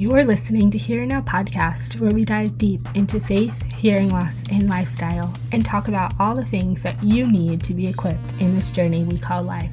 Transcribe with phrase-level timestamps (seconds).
[0.00, 4.66] You're listening to Hear Now podcast, where we dive deep into faith, hearing loss, and
[4.66, 8.72] lifestyle, and talk about all the things that you need to be equipped in this
[8.72, 9.70] journey we call life.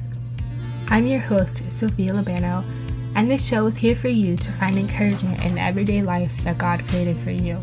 [0.88, 2.62] I'm your host, Sophia Labano,
[3.16, 6.86] and this show is here for you to find encouragement in everyday life that God
[6.88, 7.58] created for you.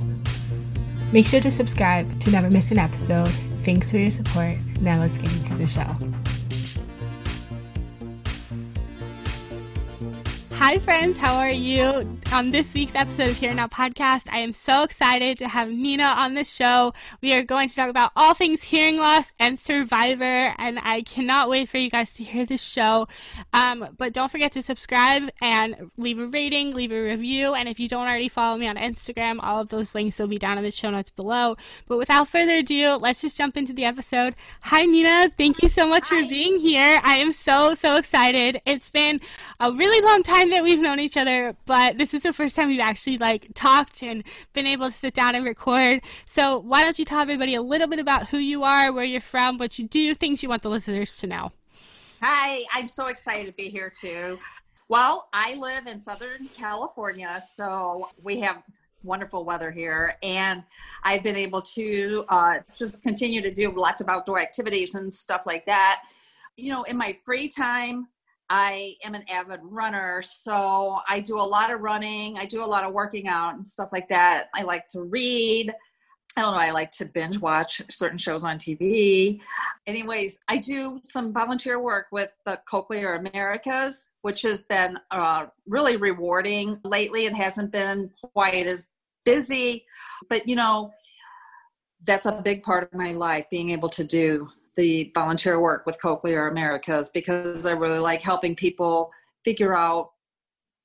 [1.14, 3.30] Make sure to subscribe to never miss an episode.
[3.64, 4.56] Thanks for your support.
[4.82, 5.96] Now let's get into the show.
[10.66, 11.16] Hi, friends.
[11.16, 12.02] How are you?
[12.32, 16.06] On this week's episode of Hear Now Podcast, I am so excited to have Nina
[16.06, 16.92] on the show.
[17.22, 21.50] We are going to talk about all things hearing loss and survivor, and I cannot
[21.50, 23.08] wait for you guys to hear this show.
[23.54, 27.80] Um, but don't forget to subscribe and leave a rating, leave a review, and if
[27.80, 30.64] you don't already follow me on Instagram, all of those links will be down in
[30.64, 31.58] the show notes below.
[31.88, 34.36] But without further ado, let's just jump into the episode.
[34.62, 35.30] Hi, Nina.
[35.38, 36.24] Thank you so much Hi.
[36.24, 37.00] for being here.
[37.04, 38.62] I am so, so excited.
[38.66, 39.22] It's been
[39.60, 42.70] a really long time that we've known each other, but this is the first time
[42.70, 44.24] we've actually like talked and
[44.54, 46.02] been able to sit down and record.
[46.26, 49.20] So why don't you tell everybody a little bit about who you are, where you're
[49.20, 51.52] from, what you do, things you want the listeners to know.
[52.22, 54.40] Hi, I'm so excited to be here too.
[54.88, 58.64] Well, I live in Southern California, so we have
[59.04, 60.64] wonderful weather here, and
[61.04, 65.42] I've been able to uh, just continue to do lots of outdoor activities and stuff
[65.46, 66.04] like that.
[66.56, 68.08] You know, in my free time,
[68.50, 72.38] I am an avid runner, so I do a lot of running.
[72.38, 74.50] I do a lot of working out and stuff like that.
[74.54, 75.74] I like to read.
[76.38, 79.40] I don't know, I like to binge watch certain shows on TV.
[79.88, 85.96] Anyways, I do some volunteer work with the Cochlear Americas, which has been uh, really
[85.96, 86.78] rewarding.
[86.84, 88.90] Lately, it hasn't been quite as
[89.24, 89.86] busy,
[90.30, 90.92] but you know,
[92.04, 96.00] that's a big part of my life being able to do the volunteer work with
[96.02, 99.12] Cochlear Americas because I really like helping people
[99.44, 100.12] figure out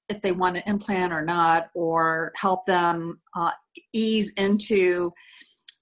[0.08, 3.52] if they want an implant or not, or help them uh,
[3.92, 5.12] ease into,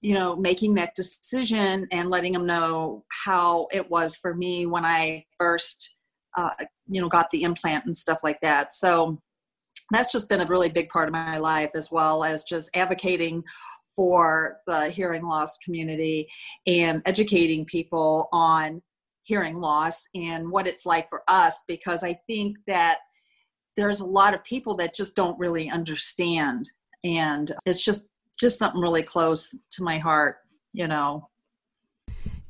[0.01, 4.85] you know, making that decision and letting them know how it was for me when
[4.85, 5.97] I first,
[6.37, 6.51] uh,
[6.87, 8.73] you know, got the implant and stuff like that.
[8.73, 9.19] So
[9.91, 13.43] that's just been a really big part of my life, as well as just advocating
[13.95, 16.27] for the hearing loss community
[16.67, 18.81] and educating people on
[19.23, 22.99] hearing loss and what it's like for us because I think that
[23.75, 26.69] there's a lot of people that just don't really understand.
[27.03, 30.37] And it's just just something really close to my heart
[30.73, 31.27] you know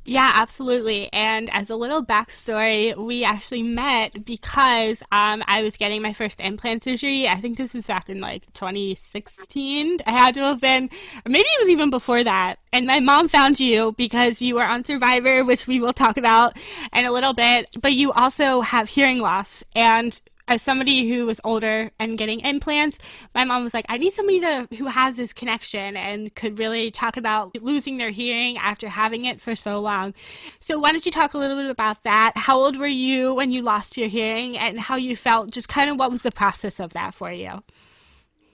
[0.06, 1.12] yeah, absolutely.
[1.14, 6.40] And as a little backstory, we actually met because um, I was getting my first
[6.40, 7.28] implant surgery.
[7.28, 9.98] I think this was back in like 2016.
[10.08, 10.90] I had to have been,
[11.28, 12.56] maybe it was even before that.
[12.74, 16.58] And my mom found you because you were on Survivor, which we will talk about
[16.94, 17.76] in a little bit.
[17.82, 19.64] But you also have hearing loss.
[19.76, 22.98] And as somebody who was older and getting implants,
[23.36, 26.90] my mom was like, I need somebody to who has this connection and could really
[26.90, 30.14] talk about losing their hearing after having it for so long.
[30.60, 32.34] So why don't you talk a little bit about that?
[32.36, 35.52] How old were you when you lost your hearing and how you felt?
[35.52, 37.64] Just kind of what was the process of that for you?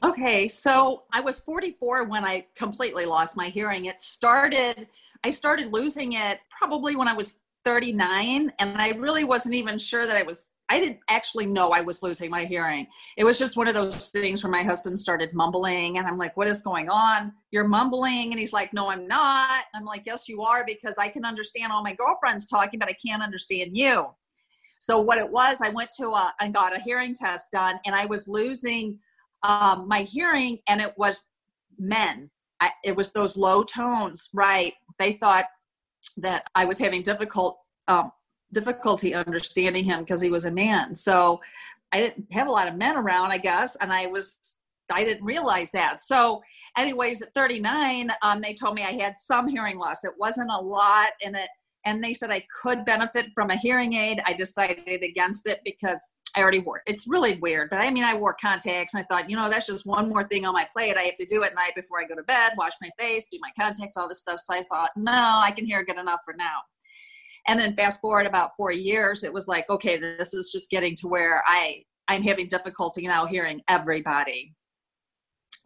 [0.03, 3.85] Okay, so I was 44 when I completely lost my hearing.
[3.85, 4.87] It started,
[5.23, 10.05] I started losing it probably when I was 39, and I really wasn't even sure
[10.05, 12.87] that I was I didn't actually know I was losing my hearing.
[13.17, 16.35] It was just one of those things where my husband started mumbling, and I'm like,
[16.37, 17.33] What is going on?
[17.51, 18.31] You're mumbling.
[18.31, 19.65] And he's like, No, I'm not.
[19.73, 22.95] I'm like, Yes, you are, because I can understand all my girlfriends talking, but I
[23.05, 24.07] can't understand you.
[24.79, 28.05] So, what it was, I went to and got a hearing test done, and I
[28.05, 28.99] was losing
[29.43, 31.29] um, my hearing, and it was
[31.77, 32.27] men.
[32.59, 34.73] I, it was those low tones, right?
[34.97, 35.45] They thought
[36.17, 38.11] that I was having difficult um,
[38.55, 40.95] difficulty understanding him because he was a man.
[40.95, 41.41] So
[41.91, 44.57] I didn't have a lot of men around, I guess, and I was
[44.91, 45.99] I didn't realize that.
[45.99, 46.43] So,
[46.77, 50.03] anyways, at 39, um, they told me I had some hearing loss.
[50.03, 51.49] It wasn't a lot, and it
[51.85, 54.21] and they said I could benefit from a hearing aid.
[54.25, 55.99] I decided against it because
[56.35, 56.81] I already wore.
[56.85, 59.67] It's really weird, but I mean, I wore contacts, and I thought, you know, that's
[59.67, 60.97] just one more thing on my plate.
[60.97, 63.39] I have to do at night before I go to bed, wash my face, do
[63.41, 64.39] my contacts, all this stuff.
[64.39, 66.57] So I thought, no, I can hear good enough for now.
[67.47, 70.95] And then fast forward about four years, it was like, okay, this is just getting
[70.95, 74.53] to where I I'm having difficulty now hearing everybody.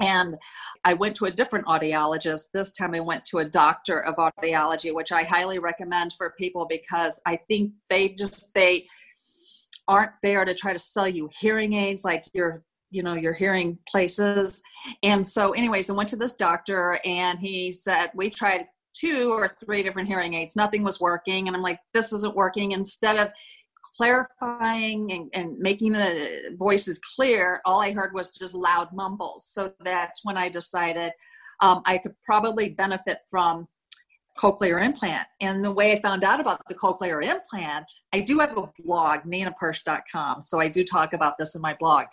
[0.01, 0.37] And
[0.85, 2.51] I went to a different audiologist.
[2.53, 6.65] This time I went to a doctor of audiology, which I highly recommend for people
[6.69, 8.85] because I think they just they
[9.89, 13.77] aren't there to try to sell you hearing aids like your you know your hearing
[13.87, 14.61] places
[15.03, 18.65] and so anyways i went to this doctor and he said we tried
[18.99, 20.55] two or three different hearing aids.
[20.55, 21.47] Nothing was working.
[21.47, 22.71] And I'm like, this isn't working.
[22.73, 23.29] Instead of
[23.95, 29.45] clarifying and, and making the voices clear, all I heard was just loud mumbles.
[29.47, 31.11] So that's when I decided
[31.61, 33.67] um, I could probably benefit from
[34.39, 35.27] cochlear implant.
[35.41, 39.21] And the way I found out about the cochlear implant, I do have a blog,
[39.21, 40.41] ninapoersch.com.
[40.41, 42.05] So I do talk about this in my blog.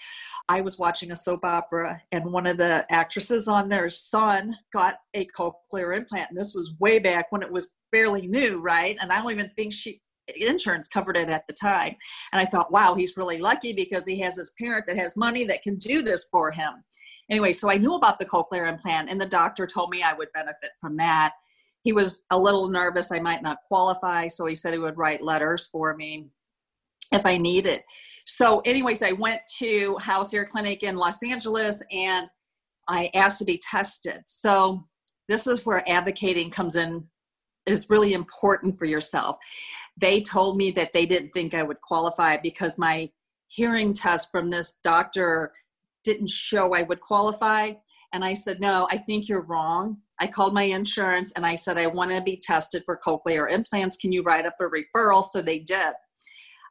[0.48, 4.96] I was watching a soap opera, and one of the actresses on their son got
[5.14, 6.30] a cochlear implant.
[6.30, 8.96] And this was way back when it was fairly new, right?
[9.00, 10.00] And I don't even think she
[10.34, 11.94] insurance covered it at the time.
[12.32, 15.44] And I thought, wow, he's really lucky because he has his parent that has money
[15.44, 16.82] that can do this for him.
[17.30, 20.28] Anyway, so I knew about the cochlear implant, and the doctor told me I would
[20.34, 21.32] benefit from that
[21.86, 25.22] he was a little nervous I might not qualify, so he said he would write
[25.22, 26.26] letters for me
[27.12, 27.80] if I needed.
[28.26, 32.26] So, anyways, I went to House Ear Clinic in Los Angeles and
[32.88, 34.22] I asked to be tested.
[34.26, 34.84] So,
[35.28, 37.04] this is where advocating comes in
[37.66, 39.36] is really important for yourself.
[39.96, 43.10] They told me that they didn't think I would qualify because my
[43.46, 45.52] hearing test from this doctor
[46.02, 47.74] didn't show I would qualify.
[48.16, 49.98] And I said, No, I think you're wrong.
[50.18, 53.98] I called my insurance and I said, I want to be tested for cochlear implants.
[53.98, 55.22] Can you write up a referral?
[55.22, 55.92] So they did.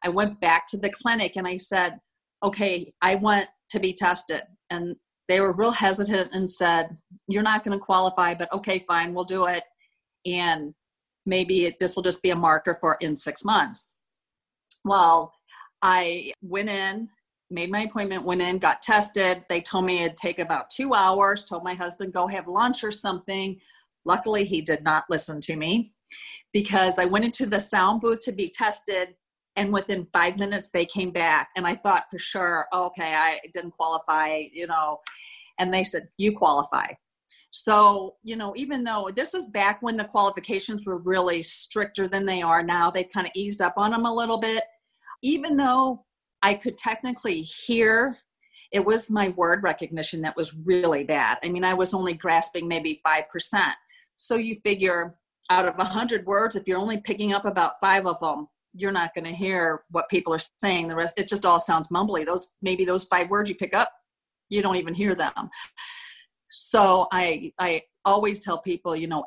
[0.04, 2.00] I went back to the clinic and I said,
[2.44, 4.42] okay, I want to be tested.
[4.72, 4.96] And
[5.28, 6.96] they were real hesitant and said,
[7.28, 9.66] you're not going to qualify, but okay, fine, we'll do it.
[10.26, 10.74] And
[11.28, 13.94] maybe this will just be a marker for in six months.
[14.84, 15.32] Well,
[15.84, 17.10] I went in
[17.50, 19.46] made my appointment, went in, got tested.
[19.50, 22.92] They told me it'd take about two hours, told my husband, go have lunch or
[22.92, 23.60] something.
[24.04, 25.94] Luckily, he did not listen to me
[26.54, 29.16] because I went into the sound booth to be tested.
[29.56, 31.50] And within five minutes, they came back.
[31.56, 35.00] And I thought for sure, oh, okay, I didn't qualify, you know.
[35.60, 36.88] And they said, you qualify.
[37.52, 42.26] So, you know, even though this is back when the qualifications were really stricter than
[42.26, 44.64] they are now, they've kind of eased up on them a little bit.
[45.24, 46.05] Even though
[46.46, 48.20] I could technically hear.
[48.72, 51.40] It was my word recognition that was really bad.
[51.44, 53.24] I mean, I was only grasping maybe 5%.
[54.18, 55.16] So you figure
[55.50, 59.16] out of 100 words, if you're only picking up about five of them, you're not
[59.16, 60.88] going to hear what people are saying.
[60.88, 62.24] The rest, it just all sounds mumbly.
[62.28, 63.92] Those, maybe those five words you pick up,
[64.50, 65.50] you don't even hear them.
[66.50, 69.26] So I, I always tell people, you know,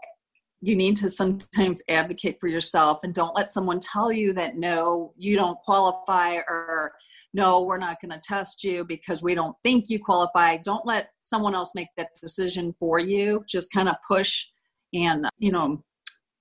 [0.60, 5.12] you need to sometimes advocate for yourself and don't let someone tell you that no
[5.16, 6.92] you don't qualify or
[7.34, 10.56] no we're not going to test you because we don't think you qualify.
[10.56, 13.44] Don't let someone else make that decision for you.
[13.48, 14.46] Just kind of push
[14.94, 15.82] and you know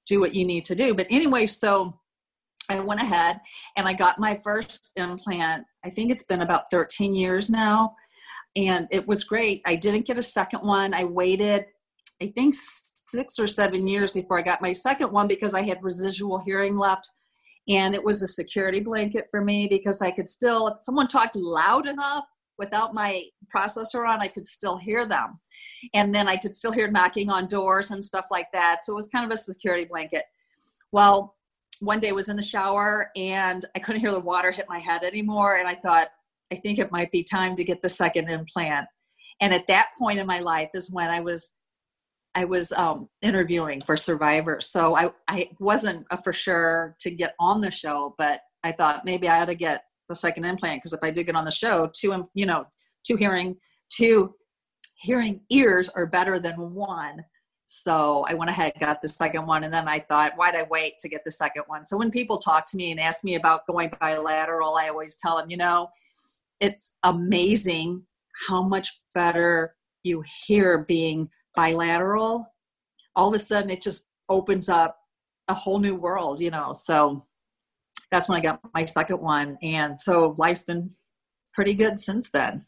[0.06, 0.94] do what you need to do.
[0.94, 1.94] But anyway so
[2.70, 3.40] i went ahead
[3.78, 5.66] and i got my first implant.
[5.86, 7.96] I think it's been about 13 years now
[8.56, 9.62] and it was great.
[9.66, 10.94] I didn't get a second one.
[10.94, 11.66] I waited
[12.22, 12.56] i think
[13.08, 16.78] six or seven years before I got my second one because I had residual hearing
[16.78, 17.10] left.
[17.70, 21.36] And it was a security blanket for me because I could still, if someone talked
[21.36, 22.26] loud enough
[22.58, 23.24] without my
[23.54, 25.40] processor on, I could still hear them.
[25.94, 28.84] And then I could still hear knocking on doors and stuff like that.
[28.84, 30.24] So it was kind of a security blanket.
[30.92, 31.36] Well,
[31.80, 34.80] one day I was in the shower and I couldn't hear the water hit my
[34.80, 35.58] head anymore.
[35.58, 36.08] And I thought,
[36.52, 38.88] I think it might be time to get the second implant.
[39.42, 41.54] And at that point in my life is when I was
[42.38, 47.62] I was um, interviewing for Survivor, so I I wasn't for sure to get on
[47.62, 51.00] the show, but I thought maybe I ought to get the second implant because if
[51.02, 52.68] I do get on the show, two you know
[53.04, 53.58] two hearing
[53.90, 54.36] two
[55.00, 57.26] hearing ears are better than one.
[57.66, 61.00] So I went ahead, got the second one, and then I thought, why'd I wait
[61.00, 61.86] to get the second one?
[61.86, 65.38] So when people talk to me and ask me about going bilateral, I always tell
[65.38, 65.90] them, you know,
[66.62, 68.04] it's amazing
[68.48, 72.54] how much better you hear being bilateral,
[73.16, 74.98] all of a sudden it just opens up
[75.50, 76.72] a whole new world, you know.
[76.72, 77.26] So
[78.12, 79.58] that's when I got my second one.
[79.62, 80.90] And so life's been
[81.54, 82.60] pretty good since then.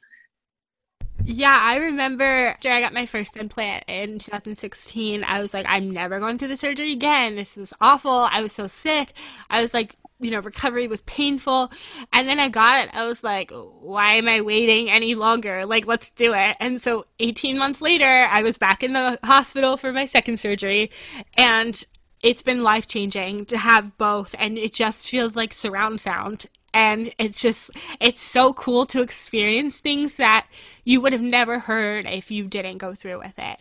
[1.24, 5.92] Yeah, I remember after I got my first implant in 2016, I was like, I'm
[5.92, 7.36] never going through the surgery again.
[7.36, 8.28] This was awful.
[8.32, 9.14] I was so sick.
[9.50, 11.72] I was like, you know, recovery was painful.
[12.14, 12.90] And then I got it.
[12.94, 15.64] I was like, why am I waiting any longer?
[15.64, 16.58] Like, let's do it.
[16.60, 20.92] And so 18 months later, I was back in the hospital for my second surgery.
[21.38, 21.82] And
[22.22, 24.36] it's been life changing to have both.
[24.38, 26.48] And it just feels like surround sound.
[26.74, 30.48] And it's just, it's so cool to experience things that
[30.90, 33.60] you would have never heard if you didn't go through with it.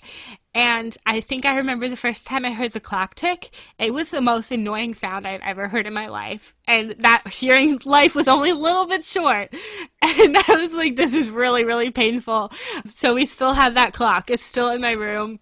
[0.55, 4.11] And I think I remember the first time I heard the clock tick, it was
[4.11, 6.55] the most annoying sound I've ever heard in my life.
[6.67, 9.55] And that hearing life was only a little bit short.
[10.21, 12.51] And I was like, this is really, really painful.
[12.87, 14.31] So we still have that clock.
[14.31, 15.39] It's still in my room,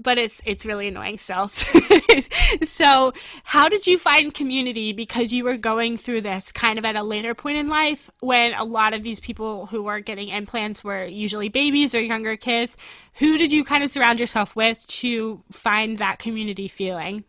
[0.00, 1.48] but it's it's really annoying still.
[2.62, 3.12] so
[3.44, 7.02] how did you find community because you were going through this kind of at a
[7.02, 11.04] later point in life when a lot of these people who were getting implants were
[11.18, 12.76] usually babies or younger kids?
[13.18, 17.24] who did you kind of surround yourself with to find that community feeling?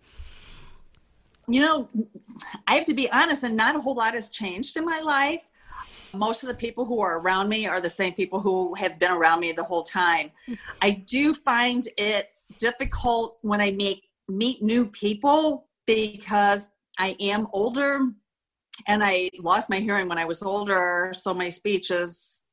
[1.48, 1.90] You know,
[2.68, 5.42] I have to be honest, and not a whole lot has changed in my life.
[6.14, 9.12] Most of the people who are around me are the same people who have been
[9.12, 10.32] around me the whole time.
[10.48, 10.54] Mm-hmm.
[10.82, 12.30] I do find it
[12.60, 18.12] difficult when I meet meet new people because I am older
[18.86, 22.44] and I lost my hearing when I was older, so my speech is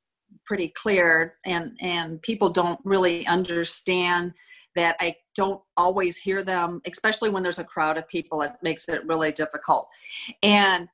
[0.47, 4.33] pretty clear and and people don't really understand
[4.77, 8.43] that I don't always hear them, especially when there's a crowd of people.
[8.43, 9.89] It makes it really difficult.
[10.43, 10.89] And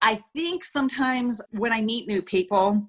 [0.00, 2.86] I think sometimes when I meet new people,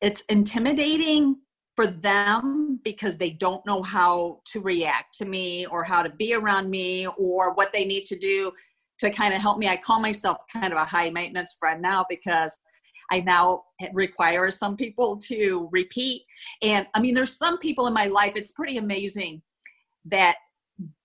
[0.00, 1.36] it's intimidating
[1.76, 6.34] for them because they don't know how to react to me or how to be
[6.34, 8.52] around me or what they need to do
[8.98, 9.68] to kind of help me.
[9.68, 12.58] I call myself kind of a high maintenance friend now because
[13.10, 16.22] I now require some people to repeat.
[16.62, 19.42] And I mean, there's some people in my life, it's pretty amazing
[20.06, 20.36] that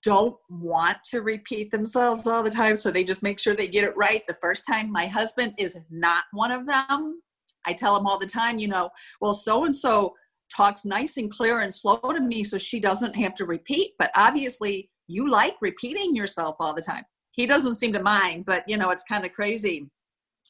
[0.04, 2.76] don't want to repeat themselves all the time.
[2.76, 4.92] So they just make sure they get it right the first time.
[4.92, 7.22] My husband is not one of them.
[7.66, 8.90] I tell him all the time, you know,
[9.22, 10.14] well, so and so
[10.56, 13.94] talks nice and clear and slow to me so she doesn't have to repeat.
[13.98, 17.04] But obviously, you like repeating yourself all the time.
[17.32, 19.90] He doesn't seem to mind, but you know, it's kind of crazy.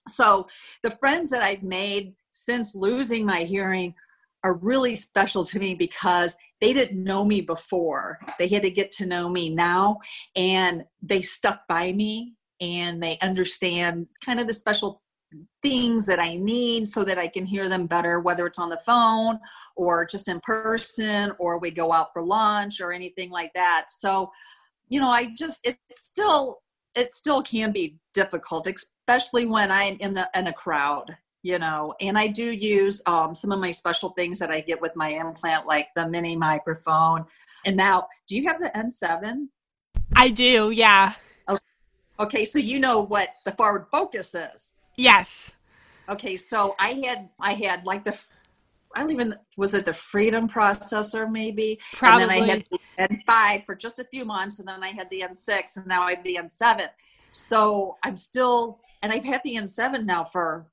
[0.08, 0.48] So
[0.84, 3.94] the friends that I've made since losing my hearing
[4.44, 8.20] are really special to me because they didn't know me before.
[8.38, 9.98] They had to get to know me now
[10.36, 15.02] and they stuck by me and they understand kind of the special
[15.64, 18.80] things that I need so that I can hear them better, whether it's on the
[18.86, 19.40] phone
[19.76, 23.86] or just in person or we go out for lunch or anything like that.
[23.90, 24.32] So,
[24.88, 26.60] you know, I just, it's still
[26.96, 28.68] it still can be difficult,
[29.08, 31.94] especially when I'm in the in a crowd, you know.
[32.02, 35.10] And I do use um, some of my special things that I get with my
[35.10, 37.26] implant, like the mini microphone.
[37.66, 39.48] And now, do you have the N7?
[40.16, 41.14] I do, yeah.
[41.50, 41.60] Okay,
[42.20, 44.74] okay so you know what the forward focus is.
[44.96, 45.54] Yes.
[46.10, 48.20] Okay, so I had I had like the
[48.96, 51.80] I don't even was it the Freedom processor maybe?
[51.94, 52.24] Probably.
[52.24, 55.10] And then I had the N5 for just a few months, and then I had
[55.10, 56.88] the N6, and now I have the N7.
[57.36, 60.66] So I'm still, and I've had the N7 now for,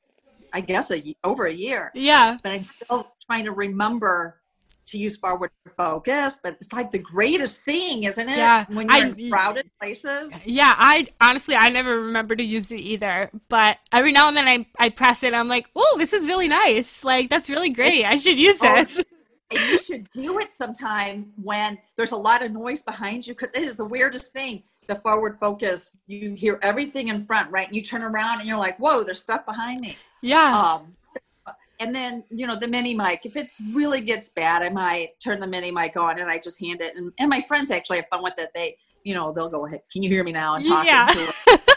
[0.55, 1.91] I guess, a, over a year.
[1.95, 2.39] Yeah.
[2.43, 4.41] But I'm still trying to remember
[4.87, 8.39] to use forward focus, but it's like the greatest thing, isn't it?
[8.39, 8.65] Yeah.
[8.69, 10.43] When you're I, in crowded places.
[10.47, 13.31] Yeah, I honestly I never remember to use it either.
[13.51, 16.49] But every now and then I, I press it, I'm like, oh, this is really
[16.49, 17.05] nice.
[17.05, 18.07] Like that's really great.
[18.07, 18.97] I should use oh, this.
[19.51, 23.53] and you should do it sometime when there's a lot of noise behind you because
[23.53, 24.63] it is the weirdest thing.
[24.89, 27.67] The forward focus, you hear everything in front, right?
[27.67, 29.97] And you turn around and you're like, whoa, there's stuff behind me.
[30.23, 30.59] Yeah.
[30.59, 30.97] Um,
[31.83, 35.41] and then you know the mini mic if it's really gets bad i might turn
[35.41, 38.07] the mini mic on and i just hand it and, and my friends actually have
[38.09, 40.65] fun with it they you know they'll go ahead can you hear me now and
[40.65, 41.07] talk yeah.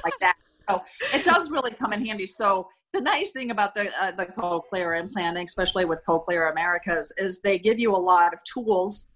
[0.03, 0.35] like that
[0.69, 0.83] so
[1.13, 4.99] it does really come in handy so the nice thing about the uh, the cochlear
[4.99, 9.11] implanting especially with cochlear americas is they give you a lot of tools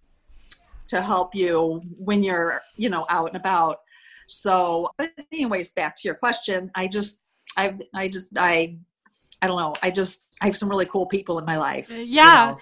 [0.90, 3.78] to help you when you're you know out and about
[4.28, 7.26] so but anyways back to your question i just
[7.58, 8.78] i i just i
[9.42, 11.90] i don't know i just I have some really cool people in my life.
[11.90, 12.50] Yeah.
[12.50, 12.60] You know?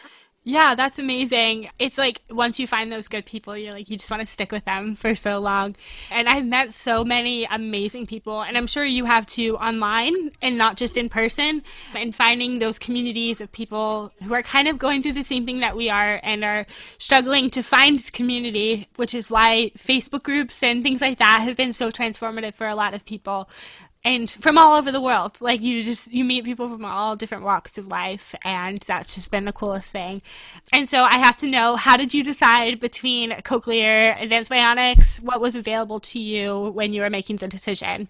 [0.50, 1.68] Yeah, that's amazing.
[1.78, 4.54] It's like once you find those good people, you're like, you just want to stick
[4.54, 5.76] with them for so long.
[6.10, 10.58] And I've met so many amazing people, and I'm sure you have too online and
[10.58, 11.64] not just in person.
[11.94, 15.60] And finding those communities of people who are kind of going through the same thing
[15.60, 16.64] that we are and are
[16.98, 21.74] struggling to find community, which is why Facebook groups and things like that have been
[21.74, 23.50] so transformative for a lot of people
[24.08, 25.40] and from all over the world.
[25.42, 29.32] Like you just you meet people from all different walks of life and that's just
[29.32, 30.22] been the coolest thing.
[30.72, 35.22] And so i have to know how did you decide between cochlear advanced bionics?
[35.22, 38.08] What was available to you when you were making the decision?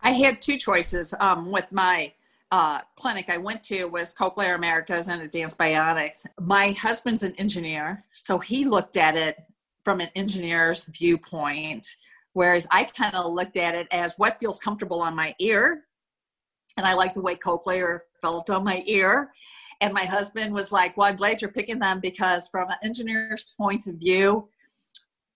[0.00, 2.12] I had two choices um, with my
[2.52, 6.26] uh, clinic I went to was Cochlear Americas and Advanced Bionics.
[6.40, 9.38] My husband's an engineer, so he looked at it
[9.84, 11.96] from an engineer's viewpoint
[12.34, 15.84] Whereas I kind of looked at it as what feels comfortable on my ear.
[16.76, 19.32] And I like the way cochlear felt on my ear.
[19.80, 23.52] And my husband was like, Well, I'm glad you're picking them because, from an engineer's
[23.58, 24.48] point of view,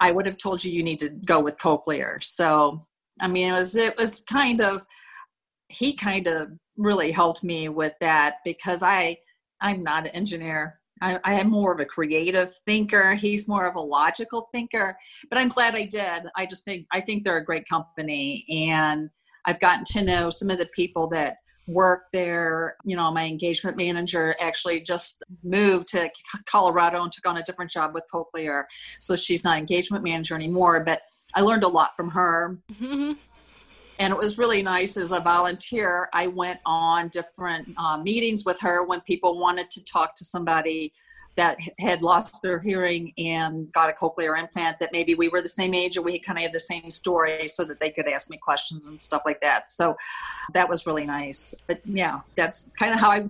[0.01, 2.23] I would have told you you need to go with cochlear.
[2.23, 2.87] So,
[3.21, 4.87] I mean, it was it was kind of
[5.69, 9.19] he kind of really helped me with that because I
[9.61, 10.75] I'm not an engineer.
[11.03, 13.15] I, I, am more of a creative thinker.
[13.15, 14.97] He's more of a logical thinker.
[15.29, 16.25] But I'm glad I did.
[16.37, 19.11] I just think I think they're a great company, and
[19.45, 21.37] I've gotten to know some of the people that
[21.67, 22.77] work there.
[22.85, 26.11] You know, my engagement manager actually just moved to
[26.47, 28.65] Colorado and took on a different job with Cochlear,
[28.99, 30.83] so she's not engagement manager anymore.
[30.85, 31.03] But
[31.35, 32.59] I learned a lot from her.
[33.99, 36.09] and it was really nice as a volunteer.
[36.13, 40.93] I went on different uh, meetings with her when people wanted to talk to somebody
[41.37, 45.49] that had lost their hearing and got a cochlear implant that maybe we were the
[45.49, 48.31] same age or we kind of had the same story so that they could ask
[48.31, 49.71] me questions and stuff like that.
[49.71, 49.97] So
[50.55, 51.55] that was really nice.
[51.67, 53.27] But yeah that's kind of how i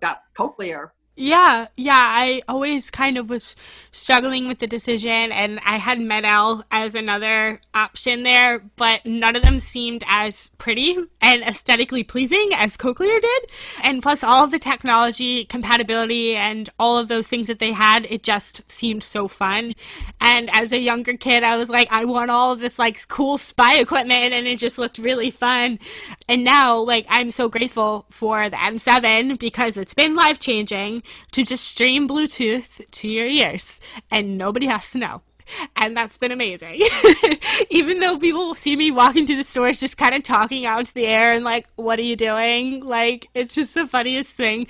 [0.00, 0.88] got cochlear
[1.20, 1.98] yeah, yeah.
[1.98, 3.54] I always kind of was
[3.92, 9.42] struggling with the decision, and I had Med-El as another option there, but none of
[9.42, 13.50] them seemed as pretty and aesthetically pleasing as Cochlear did.
[13.82, 18.06] And plus, all of the technology, compatibility, and all of those things that they had,
[18.08, 19.74] it just seemed so fun.
[20.22, 23.36] And as a younger kid, I was like, I want all of this like cool
[23.36, 25.80] spy equipment, and it just looked really fun.
[26.30, 31.44] And now, like, I'm so grateful for the N7 because it's been life changing to
[31.44, 35.22] just stream Bluetooth to your ears and nobody has to know.
[35.76, 36.80] And that's been amazing.
[37.70, 40.94] Even though people see me walking through the stores just kind of talking out into
[40.94, 42.80] the air and like, what are you doing?
[42.84, 44.68] Like, it's just the funniest thing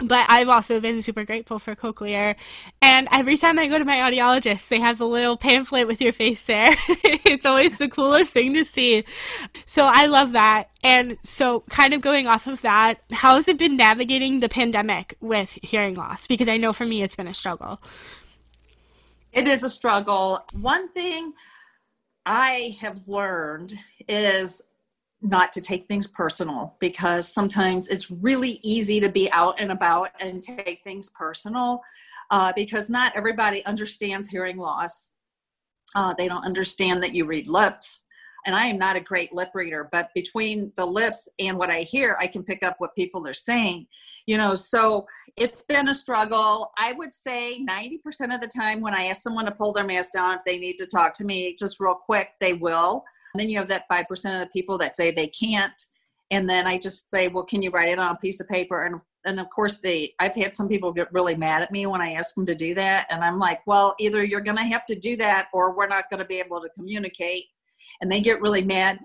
[0.00, 2.36] but I've also been super grateful for Cochlear.
[2.80, 6.12] And every time I go to my audiologist, they have a little pamphlet with your
[6.12, 6.74] face there.
[6.88, 9.04] it's always the coolest thing to see.
[9.66, 10.70] So I love that.
[10.82, 15.14] And so, kind of going off of that, how has it been navigating the pandemic
[15.20, 16.26] with hearing loss?
[16.26, 17.80] Because I know for me, it's been a struggle.
[19.32, 20.44] It is a struggle.
[20.52, 21.34] One thing
[22.24, 23.74] I have learned
[24.08, 24.62] is
[25.22, 30.10] not to take things personal because sometimes it's really easy to be out and about
[30.18, 31.82] and take things personal
[32.30, 35.12] uh, because not everybody understands hearing loss.
[35.94, 38.04] Uh, they don't understand that you read lips.
[38.46, 41.80] And I am not a great lip reader, but between the lips and what I
[41.80, 43.86] hear, I can pick up what people are saying.
[44.26, 46.72] You know, so it's been a struggle.
[46.78, 50.12] I would say 90% of the time when I ask someone to pull their mask
[50.12, 53.48] down, if they need to talk to me just real quick, they will and then
[53.48, 55.80] you have that 5% of the people that say they can't.
[56.30, 58.86] And then I just say, well, can you write it on a piece of paper?
[58.86, 62.00] And and of course they I've had some people get really mad at me when
[62.00, 63.06] I ask them to do that.
[63.10, 66.24] And I'm like, well, either you're gonna have to do that or we're not gonna
[66.24, 67.44] be able to communicate.
[68.00, 68.98] And they get really mad.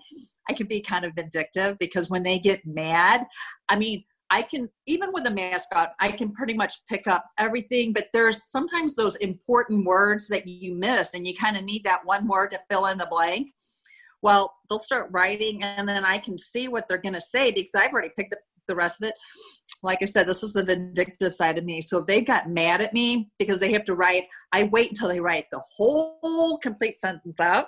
[0.50, 3.26] I can be kind of vindictive because when they get mad,
[3.70, 7.26] I mean, I can even with a mask on, I can pretty much pick up
[7.38, 11.84] everything, but there's sometimes those important words that you miss and you kind of need
[11.84, 13.52] that one word to fill in the blank
[14.26, 17.76] well they'll start writing and then i can see what they're going to say because
[17.76, 19.16] i've already picked up the rest of it.
[19.84, 22.94] Like i said this is the vindictive side of me so they got mad at
[22.94, 27.40] me because they have to write i wait until they write the whole complete sentence
[27.40, 27.68] out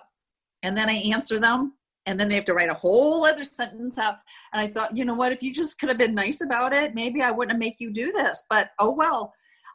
[0.64, 1.74] and then i answer them
[2.08, 4.16] and then they have to write a whole other sentence out
[4.54, 5.32] and i thought you know what?
[5.32, 8.12] If you just could have been nice about it maybe i wouldn't make you do
[8.12, 8.46] this.
[8.50, 9.34] But oh well.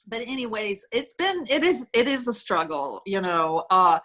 [0.09, 4.01] But anyways it's been it is it is a struggle you know uh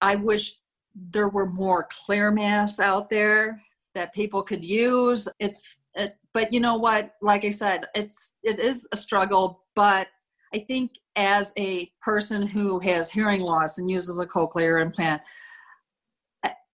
[0.00, 0.54] i wish
[0.94, 3.60] there were more clear masks out there
[3.94, 5.28] that people could use.
[5.38, 7.14] It's it, but you know what?
[7.20, 10.08] Like i said it's it is a struggle but
[10.54, 15.20] i think as a person who has hearing loss and uses a cochlear implant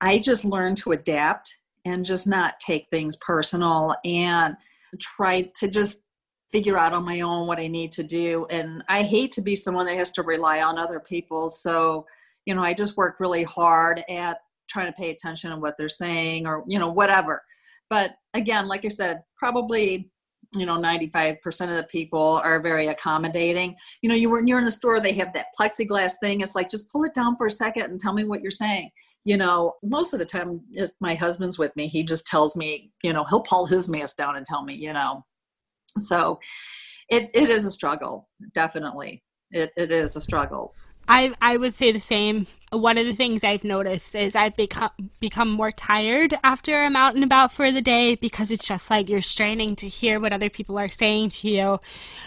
[0.00, 4.56] i just learned to adapt and just not take things personal and
[4.98, 6.00] try to just
[6.52, 8.46] figure out on my own what i need to do.
[8.50, 11.48] And i hate to be someone that has to rely on other people.
[11.48, 12.06] So
[12.46, 15.88] you know i just work really hard at trying to pay attention to what they're
[15.88, 17.42] saying or you know whatever.
[17.88, 20.10] But again like i said probably
[20.54, 23.76] you know 95% of the people are very accommodating.
[24.02, 26.40] You know you when you're in the store they have that plexiglass thing.
[26.40, 28.90] It's like just pull it down for a second and tell me what you're saying.
[29.24, 30.60] You know most of the time
[31.00, 34.36] my husband's with me he just tells me you know he'll pull his mask down
[34.36, 35.24] and tell me you know.
[35.98, 36.40] So
[37.08, 39.22] it, it is a struggle definitely.
[39.52, 40.74] It, it is a struggle
[41.08, 42.46] I I would say the same.
[42.72, 44.90] One of the things I've noticed is I've become
[45.20, 49.08] become more tired after I'm out and about for the day because it's just like
[49.08, 51.80] you're straining to hear what other people are saying to you,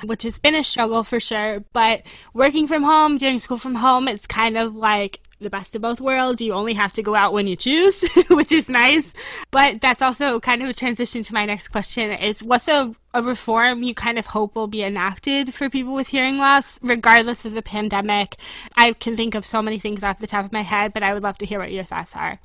[0.06, 1.64] which has been a struggle for sure.
[1.74, 5.82] But working from home, doing school from home, it's kind of like the best of
[5.82, 6.42] both worlds.
[6.42, 9.14] You only have to go out when you choose, which is nice.
[9.52, 13.24] But that's also kind of a transition to my next question is what's a, a
[13.24, 17.54] reform you kind of hope will be enacted for people with hearing loss, regardless of
[17.54, 18.36] the pandemic?
[18.76, 21.14] I can think of so many things off the top of my head, but I
[21.14, 22.40] would love to hear what your thoughts are.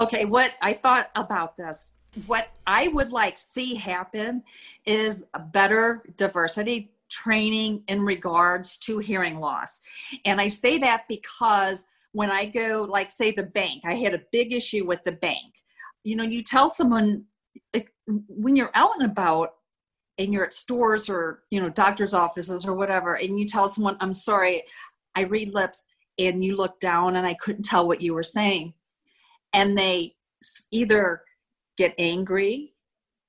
[0.00, 1.92] Okay, what I thought about this,
[2.26, 4.42] what I would like see happen
[4.84, 9.80] is better diversity training in regards to hearing loss.
[10.24, 14.22] And I say that because when I go, like, say, the bank, I had a
[14.32, 15.54] big issue with the bank.
[16.04, 17.24] You know, you tell someone
[18.28, 19.50] when you're out and about
[20.18, 23.96] and you're at stores or, you know, doctor's offices or whatever, and you tell someone,
[24.00, 24.62] I'm sorry,
[25.14, 25.86] I read lips,
[26.18, 28.74] and you look down and I couldn't tell what you were saying.
[29.52, 30.14] And they
[30.70, 31.22] either
[31.78, 32.70] get angry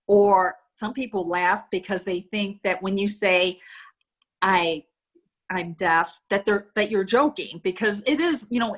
[0.07, 3.59] or some people laugh because they think that when you say
[4.41, 4.83] i
[5.53, 8.75] i'm deaf that they're that you're joking because it is you know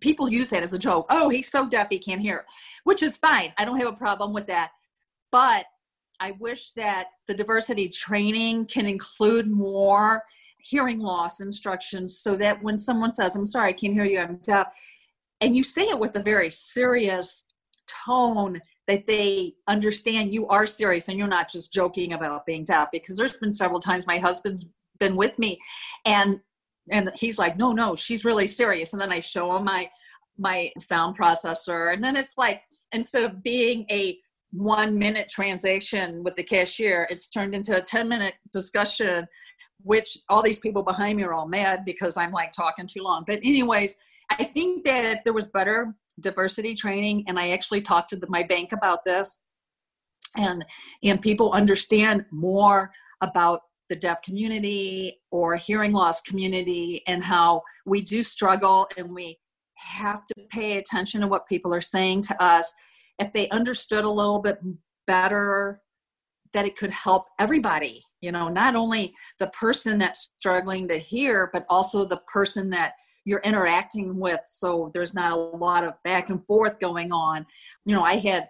[0.00, 1.06] people use that as a joke.
[1.10, 2.44] Oh he's so deaf he can't hear.
[2.84, 3.52] Which is fine.
[3.56, 4.72] I don't have a problem with that.
[5.30, 5.66] But
[6.20, 10.22] i wish that the diversity training can include more
[10.58, 14.36] hearing loss instructions so that when someone says i'm sorry i can't hear you i'm
[14.44, 14.68] deaf
[15.40, 17.44] and you say it with a very serious
[18.06, 22.88] tone that they understand you are serious and you're not just joking about being deaf
[22.92, 24.66] because there's been several times my husband's
[25.02, 25.58] been with me.
[26.04, 26.40] And
[26.90, 28.92] and he's like no no she's really serious.
[28.92, 29.90] And then i show him my
[30.38, 31.92] my sound processor.
[31.92, 32.62] And then it's like
[32.92, 34.18] instead of being a
[34.52, 39.26] one minute transaction with the cashier it's turned into a 10 minute discussion
[39.82, 43.24] which all these people behind me are all mad because i'm like talking too long.
[43.26, 43.96] But anyways
[44.30, 48.26] i think that if there was better diversity training and i actually talked to the,
[48.28, 49.46] my bank about this
[50.36, 50.64] and
[51.02, 53.60] and people understand more about
[53.92, 59.38] the deaf community or hearing loss community and how we do struggle and we
[59.76, 62.72] have to pay attention to what people are saying to us.
[63.18, 64.58] If they understood a little bit
[65.06, 65.82] better
[66.54, 71.50] that it could help everybody you know not only the person that's struggling to hear
[71.52, 72.92] but also the person that
[73.24, 74.40] you're interacting with.
[74.44, 77.44] So there's not a lot of back and forth going on.
[77.84, 78.48] You know i had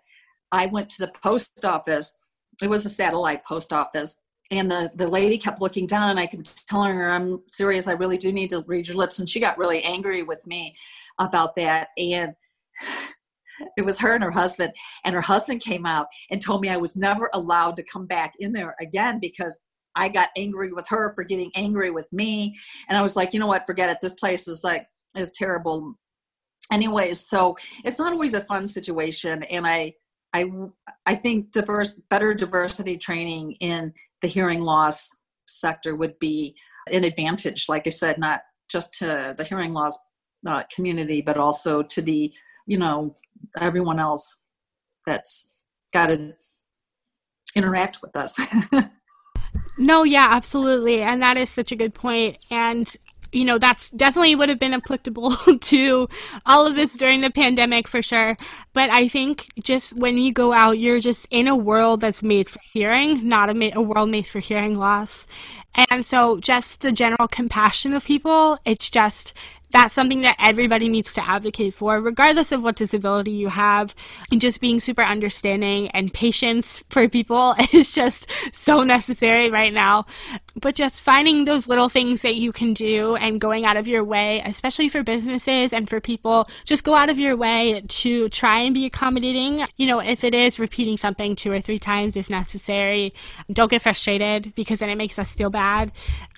[0.52, 2.16] i went to the post office.
[2.62, 4.20] It was a satellite post office
[4.52, 7.92] and the the lady kept looking down and i kept telling her i'm serious i
[7.92, 10.76] really do need to read your lips and she got really angry with me
[11.18, 12.32] about that and
[13.76, 14.72] it was her and her husband
[15.04, 18.34] and her husband came out and told me i was never allowed to come back
[18.38, 19.60] in there again because
[19.94, 22.54] I got angry with her for getting angry with me.
[22.88, 23.98] And I was like, you know what, forget it.
[24.00, 25.94] This place is like, is terrible.
[26.72, 29.42] Anyways, so it's not always a fun situation.
[29.44, 29.92] And I,
[30.35, 30.51] I,
[31.07, 35.09] I think diverse, better diversity training in the hearing loss
[35.49, 36.55] sector would be
[36.90, 37.68] an advantage.
[37.68, 39.99] Like I said, not just to the hearing loss
[40.47, 42.33] uh, community, but also to the,
[42.66, 43.16] you know,
[43.59, 44.45] everyone else
[45.07, 45.61] that's
[45.92, 46.33] got to
[47.55, 48.38] interact with us.
[49.79, 51.01] No, yeah, absolutely.
[51.01, 52.38] And that is such a good point.
[52.51, 52.95] And
[53.33, 56.09] you know, that's definitely would have been applicable to
[56.47, 58.37] all of this during the pandemic for sure.
[58.75, 62.49] But I think just when you go out, you're just in a world that's made
[62.49, 65.27] for hearing, not a, ma- a world made for hearing loss.
[65.90, 69.33] And so just the general compassion of people, it's just
[69.72, 73.94] that's something that everybody needs to advocate for, regardless of what disability you have.
[74.30, 80.06] And just being super understanding and patience for people is just so necessary right now.
[80.61, 84.04] But just finding those little things that you can do and going out of your
[84.04, 88.61] way, especially for businesses and for people, just go out of your way to try
[88.61, 89.64] and be accommodating.
[89.76, 93.14] You know, if it is repeating something two or three times if necessary,
[93.50, 95.92] don't get frustrated because then it makes us feel bad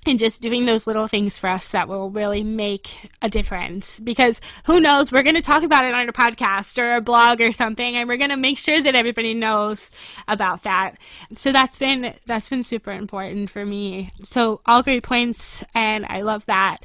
[0.06, 4.40] and just doing those little things for us that will really make a difference because
[4.66, 5.10] who knows?
[5.10, 8.06] We're going to talk about it on a podcast or a blog or something and
[8.06, 9.90] we're going to make sure that everybody knows
[10.28, 10.96] about that.
[11.32, 14.10] So that's been that's been super important for me.
[14.22, 16.84] So all great points and i love that.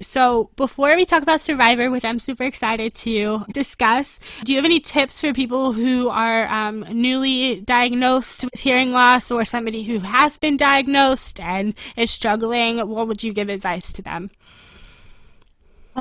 [0.00, 4.64] So before we talk about survivor which i'm super excited to discuss do you have
[4.64, 9.98] any tips for people who are um, newly diagnosed with hearing loss or somebody who
[9.98, 12.78] has been diagnosed and is struggling?
[12.88, 14.30] What would you give advice to them?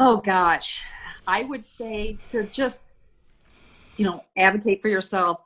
[0.01, 0.81] Oh gosh,
[1.27, 2.89] I would say to just,
[3.97, 5.41] you know, advocate for yourself.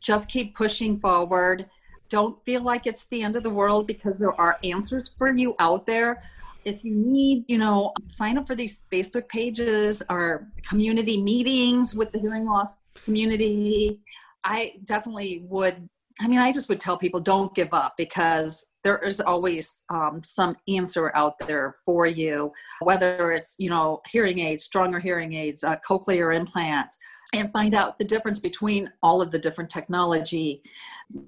[0.00, 1.68] Just keep pushing forward.
[2.08, 5.56] Don't feel like it's the end of the world because there are answers for you
[5.58, 6.22] out there.
[6.64, 12.12] If you need, you know, sign up for these Facebook pages or community meetings with
[12.12, 13.98] the hearing loss community.
[14.44, 15.88] I definitely would
[16.20, 20.22] I mean, I just would tell people don't give up because there is always um,
[20.24, 25.62] some answer out there for you, whether it's, you know, hearing aids, stronger hearing aids,
[25.62, 26.98] uh, cochlear implants,
[27.34, 30.62] and find out the difference between all of the different technology.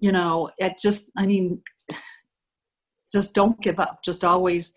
[0.01, 1.61] You know, it just, I mean,
[3.13, 4.03] just don't give up.
[4.03, 4.73] Just always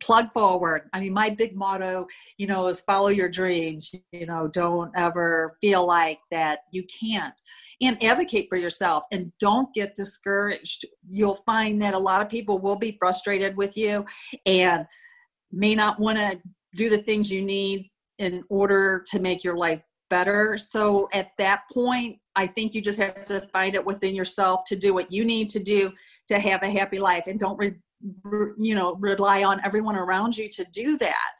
[0.00, 0.88] plug forward.
[0.92, 3.94] I mean, my big motto, you know, is follow your dreams.
[4.12, 7.40] You know, don't ever feel like that you can't.
[7.80, 10.86] And advocate for yourself and don't get discouraged.
[11.06, 14.04] You'll find that a lot of people will be frustrated with you
[14.46, 14.86] and
[15.52, 16.40] may not want to
[16.76, 20.58] do the things you need in order to make your life better.
[20.58, 24.76] So at that point, I think you just have to find it within yourself to
[24.76, 25.92] do what you need to do
[26.28, 30.48] to have a happy life and don't re- you know rely on everyone around you
[30.48, 31.30] to do that.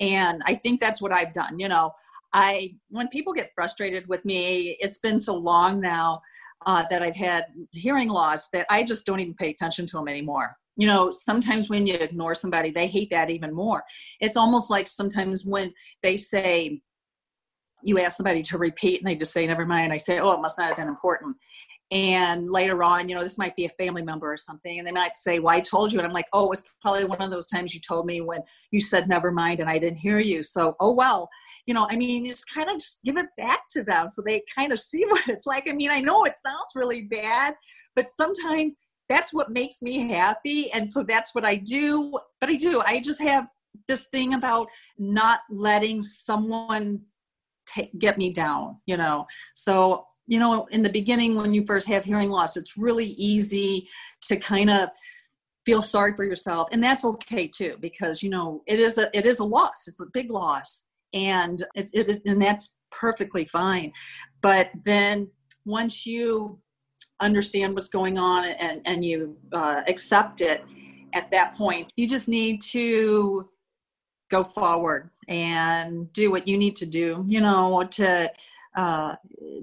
[0.00, 1.92] And i think that's what i've done you know.
[2.34, 6.20] I when people get frustrated with me it's been so long now
[6.64, 10.08] uh, that i've had hearing loss that i just don't even pay attention to them
[10.08, 10.56] anymore.
[10.76, 13.82] You know sometimes when you ignore somebody they hate that even more.
[14.20, 16.80] It's almost like sometimes when they say
[17.82, 20.40] you ask somebody to repeat and they just say never mind i say oh it
[20.40, 21.36] must not have been important
[21.92, 24.92] and later on you know this might be a family member or something and they
[24.92, 27.30] might say well i told you and i'm like oh it was probably one of
[27.30, 30.42] those times you told me when you said never mind and i didn't hear you.
[30.42, 31.28] So oh well
[31.66, 34.42] you know i mean just kind of just give it back to them so they
[34.54, 35.64] kind of see what it's like.
[35.68, 37.54] I mean i know it sounds really bad
[37.94, 38.78] but sometimes
[39.08, 42.80] that's what makes me happy and so that's what i do but i do.
[42.80, 43.48] I just have
[43.86, 47.02] this thing about not letting someone
[47.66, 49.26] take, get me down you know?
[49.54, 53.88] So you know, in the beginning when you first have hearing loss, it's really easy
[54.22, 54.88] to kind of
[55.64, 59.26] feel sorry for yourself and that's okay too because you know it is a it
[59.26, 63.92] is a loss it's a big loss and it, it and that's perfectly fine.
[64.40, 65.30] But then
[65.64, 66.58] once you
[67.20, 70.64] understand what's going on and and you uh, accept it
[71.14, 73.48] at that point you just need to
[74.30, 78.30] go forward and do what you need to do you know to
[78.76, 79.14] uh,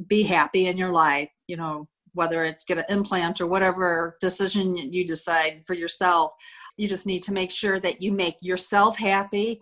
[0.08, 4.76] be happy in your life you know whether it's get an implant or whatever decision
[4.76, 6.34] you decide for yourself.
[6.78, 9.60] You just need to make sure that you make yourself happy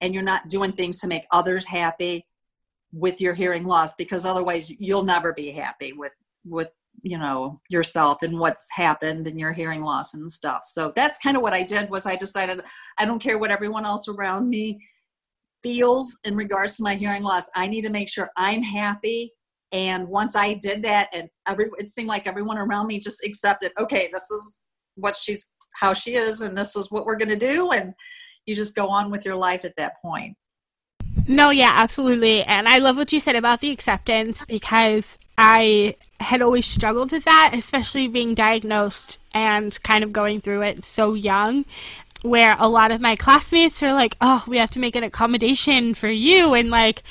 [0.00, 2.24] and you're not doing things to make others happy
[2.92, 6.12] with your hearing loss because otherwise you'll never be happy with
[6.44, 6.70] with
[7.02, 10.62] you know yourself and what's happened and your hearing loss and stuff.
[10.64, 12.62] So that's kind of what i did was i decided
[12.98, 14.80] i don't care what everyone else around me
[15.66, 17.50] feels in regards to my hearing loss.
[17.56, 19.32] I need to make sure I'm happy.
[19.72, 23.72] And once I did that, and every it seemed like everyone around me just accepted,
[23.76, 24.62] okay, this is
[24.94, 27.94] what she's how she is, and this is what we're gonna do, and
[28.46, 30.36] you just go on with your life at that point.
[31.26, 32.44] No, yeah, absolutely.
[32.44, 37.24] And I love what you said about the acceptance because I had always struggled with
[37.24, 41.64] that, especially being diagnosed and kind of going through it so young
[42.22, 45.94] where a lot of my classmates are like, oh, we have to make an accommodation
[45.94, 47.02] for you, and like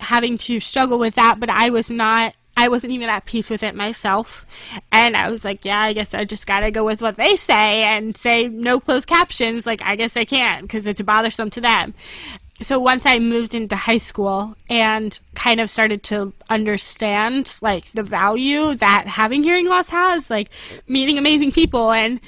[0.00, 1.40] having to struggle with that.
[1.40, 4.46] But I was not, I wasn't even at peace with it myself.
[4.92, 7.82] And I was like, yeah, I guess I just gotta go with what they say
[7.82, 9.66] and say no closed captions.
[9.66, 11.94] Like, I guess I can't because it's bothersome to them.
[12.62, 18.04] So once I moved into high school and kind of started to understand like the
[18.04, 20.50] value that having hearing loss has, like
[20.86, 22.20] meeting amazing people and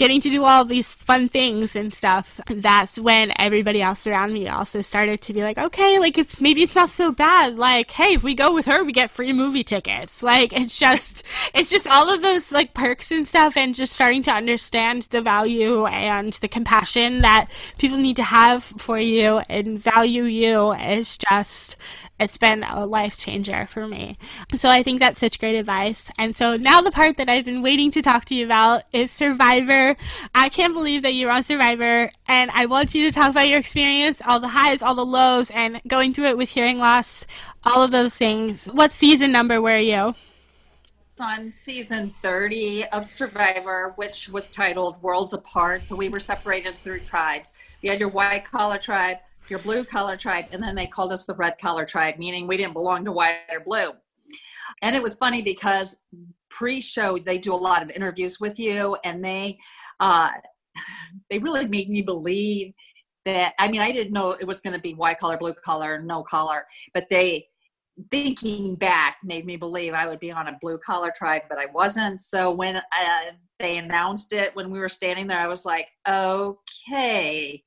[0.00, 4.48] getting to do all these fun things and stuff, that's when everybody else around me
[4.48, 7.58] also started to be like, okay, like it's maybe it's not so bad.
[7.58, 10.22] Like, hey, if we go with her, we get free movie tickets.
[10.22, 14.22] Like, it's just, it's just all of those like perks and stuff, and just starting
[14.22, 19.78] to understand the value and the compassion that people need to have for you and
[19.78, 21.76] value you is just
[22.20, 24.16] it's been a life changer for me.
[24.54, 26.10] So I think that's such great advice.
[26.18, 29.10] And so now the part that I've been waiting to talk to you about is
[29.10, 29.96] Survivor.
[30.34, 33.58] I can't believe that you're on Survivor, and I want you to talk about your
[33.58, 37.26] experience, all the highs, all the lows, and going through it with hearing loss,
[37.64, 38.66] all of those things.
[38.66, 40.14] What season number were you?
[41.20, 45.84] on season 30 of Survivor, which was titled Worlds Apart.
[45.84, 47.54] So we were separated through tribes.
[47.82, 49.18] You had your white collar tribe,
[49.50, 52.56] your blue collar tribe, and then they called us the red collar tribe, meaning we
[52.56, 53.90] didn't belong to white or blue.
[54.82, 56.00] And it was funny because
[56.48, 59.58] pre-show they do a lot of interviews with you, and they
[59.98, 60.30] uh,
[61.30, 62.72] they really made me believe
[63.24, 63.54] that.
[63.58, 66.22] I mean, I didn't know it was going to be white collar, blue collar, no
[66.22, 67.46] collar, but they
[68.10, 71.66] thinking back made me believe I would be on a blue collar tribe, but I
[71.66, 72.20] wasn't.
[72.20, 77.62] So when uh, they announced it when we were standing there, I was like, okay,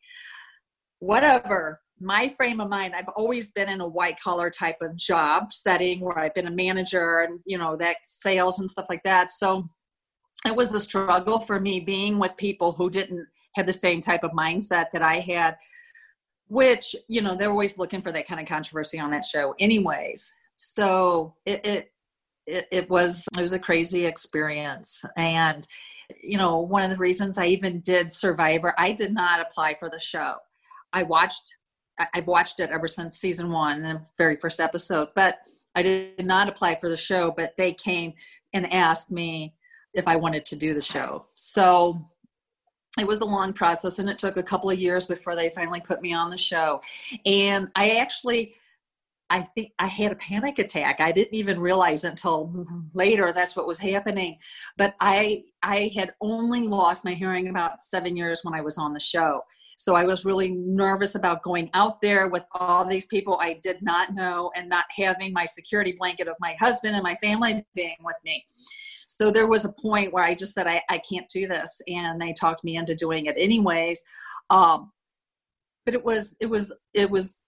[1.03, 1.81] whatever.
[1.99, 5.99] My frame of mind i've always been in a white collar type of job setting
[5.99, 9.31] where i've been a manager and you know that sales and stuff like that.
[9.31, 9.67] So
[10.45, 14.23] it was a struggle for me being with people who didn't have the same type
[14.23, 15.55] of mindset that i had
[16.47, 20.33] which you know they're always looking for that kind of controversy on that show anyways.
[20.55, 21.91] So it, it
[22.45, 25.03] it, it was it was a crazy experience.
[25.17, 25.67] And
[26.21, 29.89] you know one of the reasons i even did survivor i did not apply for
[29.89, 30.35] the show
[30.93, 31.55] i watched
[32.13, 35.39] i've watched it ever since season one the very first episode but
[35.75, 38.13] i did not apply for the show but they came
[38.53, 39.53] and asked me
[39.93, 41.99] if i wanted to do the show so
[42.99, 45.81] it was a long process and it took a couple of years before they finally
[45.81, 46.81] put me on the show
[47.25, 48.53] and i actually
[49.33, 51.01] I think I had a panic attack.
[51.01, 54.37] I didn't even realize until later that's what was happening.
[54.77, 58.93] But I I had only lost my hearing about seven years when I was on
[58.93, 59.41] the show.
[59.77, 63.81] So I was really nervous about going out there with all these people I did
[63.81, 67.97] not know and not having my security blanket of my husband and my family being
[68.03, 68.45] with me.
[69.07, 71.81] So there was a point where I just said, I, I can't do this.
[71.87, 74.03] And they talked me into doing it anyways.
[74.49, 74.91] Um,
[75.85, 77.39] but it was, it was, it was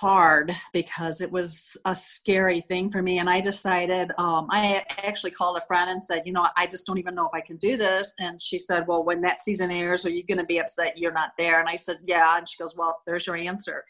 [0.00, 5.30] hard because it was a scary thing for me and i decided um, i actually
[5.30, 7.56] called a friend and said you know i just don't even know if i can
[7.56, 10.58] do this and she said well when that season airs are you going to be
[10.58, 11.60] upset you're not there?
[11.60, 13.84] And i said yeah and she goes well there's your answer.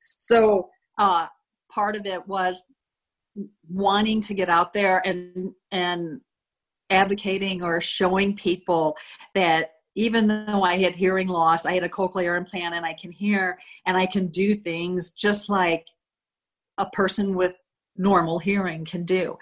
[0.00, 1.26] So uh,
[1.72, 2.66] part of it was
[3.68, 6.20] wanting to get out there and and
[6.90, 8.96] advocating or showing people
[9.34, 13.10] that even though I had hearing loss, I had a cochlear implant and I can
[13.10, 15.86] hear and I can do things just like
[16.78, 17.54] a person with
[17.96, 19.38] normal hearing can do.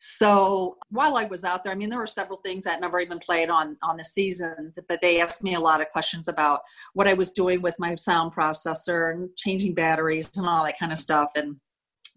[0.00, 3.20] So while I was out there, I mean, there were several things that never even
[3.20, 6.60] played on on the season, but they asked me a lot of questions about
[6.92, 10.92] what I was doing with my sound processor and changing batteries and all that kind
[10.92, 11.30] of stuff.
[11.36, 11.56] And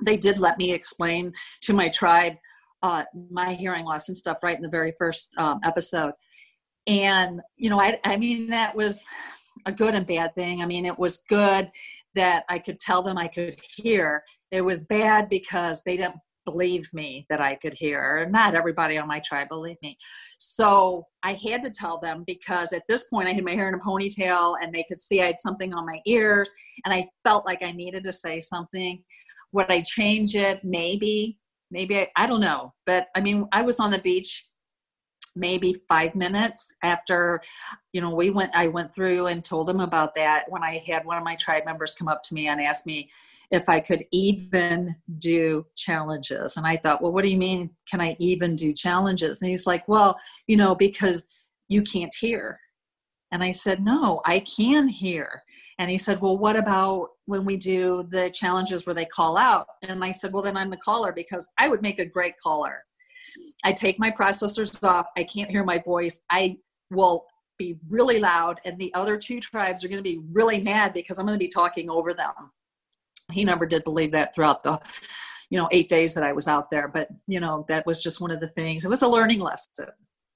[0.04, 2.34] they did let me explain to my tribe
[2.84, 6.14] uh, my hearing loss and stuff right in the very first um, episode
[6.88, 9.06] and you know I, I mean that was
[9.66, 10.62] a good and bad thing.
[10.62, 11.70] I mean it was good
[12.16, 14.24] that i could tell them i could hear.
[14.52, 18.28] It was bad because they didn't believe me that i could hear.
[18.32, 19.98] Not everybody on my tribe believed me.
[20.40, 23.76] So i had to tell them because at this point i had my hair in
[23.76, 26.50] a ponytail and they could see i had something on my ears
[26.86, 29.04] and i felt like i needed to say something.
[29.52, 30.64] Would i change it?
[30.64, 31.38] Maybe.
[31.70, 32.74] Maybe I, I don't know.
[32.86, 34.47] But i mean i was on the beach
[35.38, 37.42] maybe five minutes after
[37.94, 41.06] you know we went i went through and told them about that when i had
[41.06, 43.10] one of my tribe members come up to me and ask me
[43.52, 46.58] if i could even do challenges.
[46.58, 49.42] And i thought well what do you mean can i even do challenges?
[49.42, 51.28] And he's like well you know because
[51.70, 52.60] you can't hear.
[53.32, 55.44] And i said no i can hear.
[55.80, 59.68] And he said well what about when we do the challenges where they call out?
[59.84, 62.84] And i said well then i'm the caller because i would make a great caller
[63.64, 65.08] I take my processors off.
[65.18, 66.22] I can't hear my voice.
[66.30, 66.58] I
[66.92, 67.26] will
[67.58, 71.18] be really loud, and the other two tribes are going to be really mad because
[71.18, 72.52] I'm going to be talking over them.
[73.32, 74.80] He never did believe that throughout the
[75.50, 78.22] you know eight days that i was out there but you know that was just
[78.22, 79.88] one of the things it was a learning lesson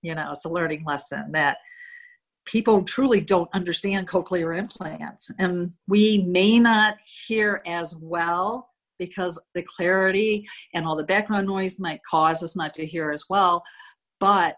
[0.01, 1.57] you know it's a learning lesson that
[2.45, 8.70] people truly don't understand cochlear implants and we may not hear as well
[9.01, 13.25] because the clarity and all the background noise might cause us not to hear as
[13.27, 13.63] well.
[14.19, 14.57] But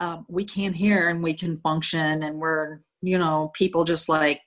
[0.00, 4.40] um, we can hear and we can function, and we're, you know, people just like,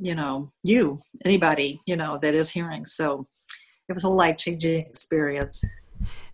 [0.00, 2.86] you know, you, anybody, you know, that is hearing.
[2.86, 3.26] So
[3.88, 5.64] it was a life changing experience.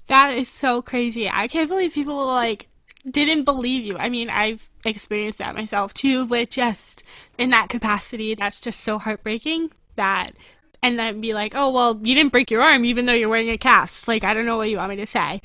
[0.08, 1.30] That is so crazy.
[1.30, 2.68] I can't believe people like
[3.10, 3.96] didn't believe you.
[3.96, 7.02] I mean, I've experienced that myself too, but just
[7.38, 10.32] in that capacity, that's just so heartbreaking that
[10.85, 13.49] and then be like, oh, well, you didn't break your arm even though you're wearing
[13.49, 14.07] a cast.
[14.07, 15.40] Like, I don't know what you want me to say.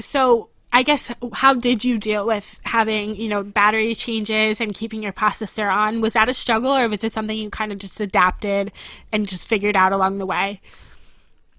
[0.00, 5.00] So, I guess, how did you deal with having, you know, battery changes and keeping
[5.00, 6.00] your processor on?
[6.00, 8.72] Was that a struggle or was it something you kind of just adapted
[9.12, 10.60] and just figured out along the way?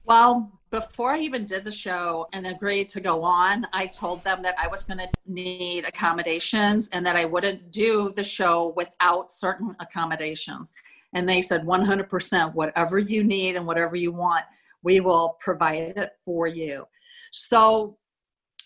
[0.04, 4.42] Well, before I even did the show and agreed to go on, I told them
[4.42, 9.32] that I was going to need accommodations and that I wouldn't do the show without
[9.32, 10.74] certain accommodations
[11.14, 14.46] and they said 100% whatever you need and whatever you want
[14.84, 16.86] we will provide it for you.
[17.32, 17.98] So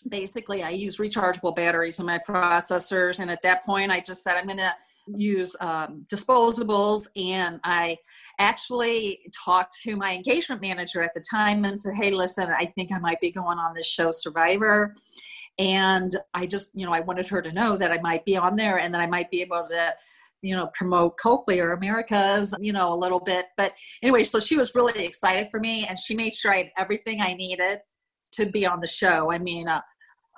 [0.08, 4.36] basically i use rechargeable batteries in my processors and at that point i just said
[4.36, 4.74] i'm going to
[5.16, 7.96] use um, disposables and i
[8.38, 12.90] actually talked to my engagement manager at the time and said hey listen i think
[12.92, 14.94] i might be going on this show survivor
[15.58, 18.56] and i just you know i wanted her to know that i might be on
[18.56, 19.94] there and that i might be able to
[20.42, 23.46] you know, promote Cochlear Americas, you know, a little bit.
[23.56, 23.72] But
[24.02, 27.20] anyway, so she was really excited for me and she made sure I had everything
[27.20, 27.78] I needed
[28.32, 29.32] to be on the show.
[29.32, 29.80] I mean, uh,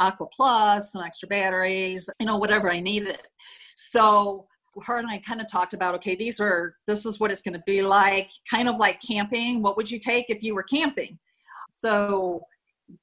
[0.00, 3.20] Aqua Plus, some extra batteries, you know, whatever I needed.
[3.76, 4.46] So
[4.84, 7.54] her and I kind of talked about, okay, these are, this is what it's going
[7.54, 9.60] to be like, kind of like camping.
[9.62, 11.18] What would you take if you were camping?
[11.68, 12.42] So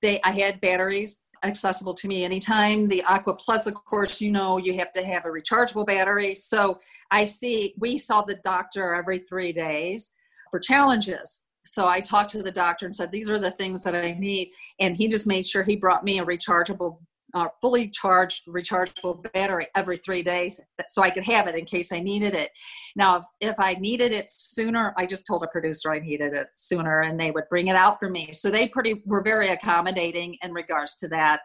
[0.02, 2.88] they, I had batteries accessible to me anytime.
[2.88, 6.34] The Aqua Plus, of course, you know, you have to have a rechargeable battery.
[6.34, 6.80] So
[7.12, 10.14] I see, we saw the doctor every three days
[10.52, 13.96] for challenges so I talked to the doctor and said, These are the things that
[13.96, 14.52] I need.
[14.80, 17.00] And he just made sure he brought me a rechargeable,
[17.36, 21.92] uh, fully charged, rechargeable battery every three days so I could have it in case
[21.92, 22.50] I needed it.
[22.96, 26.48] Now, if, if I needed it sooner, I just told a producer I needed it
[26.56, 28.32] sooner and they would bring it out for me.
[28.32, 31.42] So they pretty were very accommodating in regards to that.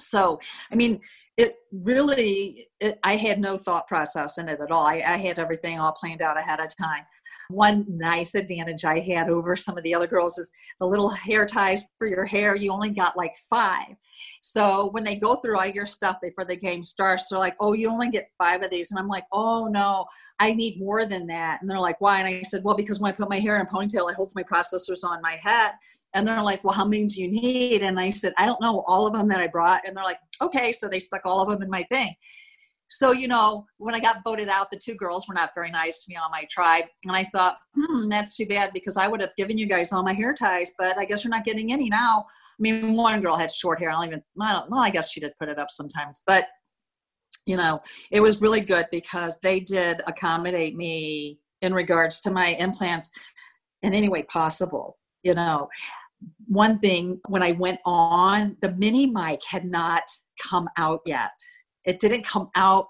[0.00, 0.40] So,
[0.70, 1.00] I mean,
[1.36, 4.84] it really, it, I had no thought process in it at all.
[4.84, 7.04] I, I had everything all planned out ahead of time.
[7.50, 10.50] One nice advantage I had over some of the other girls is
[10.80, 12.54] the little hair ties for your hair.
[12.54, 13.96] You only got like five.
[14.42, 17.72] So when they go through all your stuff before the game starts, they're like, oh,
[17.72, 18.90] you only get five of these.
[18.90, 20.06] And I'm like, oh, no,
[20.38, 21.60] I need more than that.
[21.60, 22.18] And they're like, why?
[22.18, 24.36] And I said, well, because when I put my hair in a ponytail, it holds
[24.36, 25.72] my processors on my head.
[26.14, 27.82] And they're like, well, how many do you need?
[27.82, 29.86] And I said, I don't know, all of them that I brought.
[29.86, 30.72] And they're like, okay.
[30.72, 32.14] So they stuck all of them in my thing.
[32.88, 36.04] So, you know, when I got voted out, the two girls were not very nice
[36.04, 36.84] to me on my tribe.
[37.04, 40.02] And I thought, hmm, that's too bad because I would have given you guys all
[40.02, 42.24] my hair ties, but I guess you're not getting any now.
[42.26, 43.90] I mean, one girl had short hair.
[43.90, 46.46] I don't even, I don't, well, I guess she did put it up sometimes, but
[47.44, 47.80] you know,
[48.10, 53.10] it was really good because they did accommodate me in regards to my implants
[53.82, 54.98] in any way possible.
[55.22, 55.68] You know,
[56.46, 60.02] one thing when I went on, the mini mic had not
[60.42, 61.32] come out yet
[61.88, 62.88] it didn't come out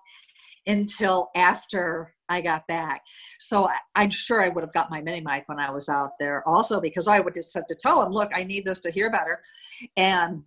[0.66, 3.02] until after I got back.
[3.38, 6.10] So I, am sure I would have got my mini mic when I was out
[6.20, 8.90] there also because I would have said to tell him, look, I need this to
[8.90, 9.40] hear better.
[9.96, 10.42] And,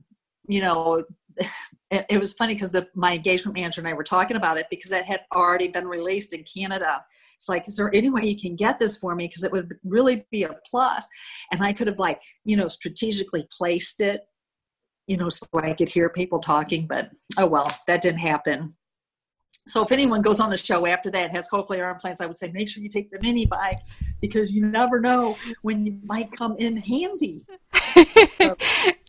[0.48, 1.06] you know,
[1.90, 4.92] it, it was funny because my engagement manager and I were talking about it because
[4.92, 7.04] it had already been released in Canada.
[7.38, 9.28] It's like, is there any way you can get this for me?
[9.28, 11.08] Because it would really be a plus.
[11.52, 14.22] And I could have like, you know, strategically placed it
[15.08, 18.70] you know, so I could hear people talking, but oh well, that didn't happen.
[19.68, 22.52] So if anyone goes on the show after that has cochlear implants, I would say
[22.52, 23.80] make sure you take the mini mic
[24.20, 27.42] because you never know when you might come in handy.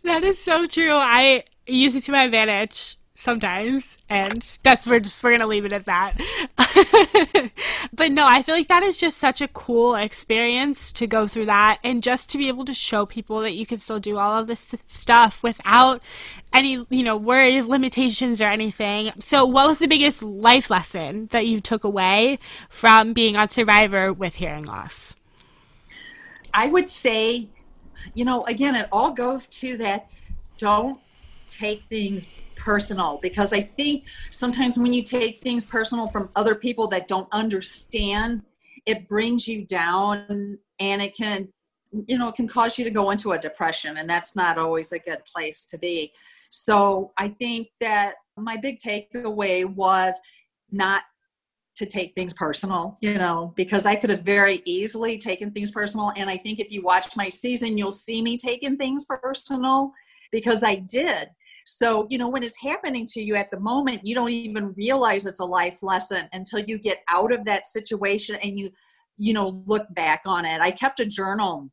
[0.05, 0.95] that is so true.
[0.95, 5.73] I use it to my advantage sometimes and that's we're just we're gonna leave it
[5.73, 6.19] at that.
[7.95, 11.47] But no i feel like that is just such a cool experience to go through
[11.47, 14.39] that and just to be able to show people that you can still do all
[14.39, 16.03] of this stuff without
[16.53, 19.13] any you know worries limitations or anything.
[19.19, 24.13] So what was the biggest life lesson that you took away from being on survivor
[24.13, 25.17] with hearing loss?
[26.53, 27.49] I would say
[28.15, 30.09] you know again it all goes to that
[30.59, 30.99] don't
[31.51, 32.29] take things
[32.63, 37.29] personal because I think sometimes when you take things personal from other people that don't
[37.33, 38.43] understand,
[38.87, 41.49] it brings you down and it can
[42.07, 44.93] you know it can cause you to go into a depression and that's not always
[44.93, 46.13] a good place to be.
[46.51, 50.15] So i think that my big takeaway was
[50.71, 51.03] not
[51.75, 56.13] to take things personal you know because i could have very easily taken things personal.
[56.17, 59.93] And i think if you watch my season you'll see me taking things personal
[60.31, 61.29] because i did
[61.67, 65.27] so, you know, when it's happening to you at the moment, you don't even realize
[65.27, 68.71] it's a life lesson until you get out of that situation and you,
[69.19, 70.61] you know, look back on it.
[70.61, 71.71] I kept a journal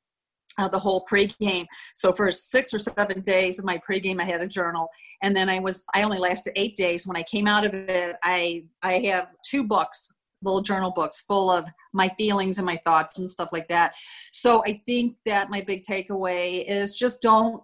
[0.60, 1.66] uh, the whole pregame.
[1.96, 4.90] So for six or seven days of my pregame, I had a journal,
[5.24, 7.08] and then I was I only lasted eight days.
[7.08, 10.12] When I came out of it, I I have two books,
[10.44, 13.96] little journal books, full of my feelings and my thoughts and stuff like that.
[14.32, 17.64] So I think that my big takeaway is just don't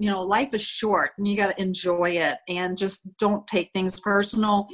[0.00, 3.70] you know life is short and you got to enjoy it and just don't take
[3.72, 4.66] things personal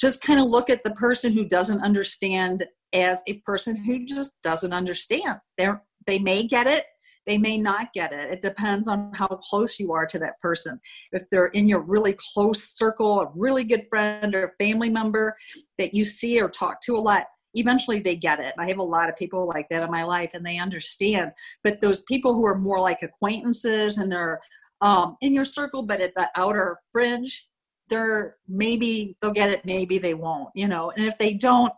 [0.00, 2.64] just kind of look at the person who doesn't understand
[2.94, 5.68] as a person who just doesn't understand they
[6.06, 6.84] they may get it
[7.26, 10.80] they may not get it it depends on how close you are to that person
[11.12, 15.36] if they're in your really close circle a really good friend or family member
[15.78, 18.54] that you see or talk to a lot eventually they get it.
[18.60, 21.32] I have a lot of people like that in my life and they understand.
[21.64, 24.40] But those people who are more like acquaintances and they're
[24.80, 27.48] um, in your circle, but at the outer fringe,
[27.88, 30.90] they're maybe they'll get it, maybe they won't, you know.
[30.96, 31.72] And if they don't,